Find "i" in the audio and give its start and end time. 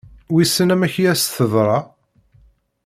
1.03-1.05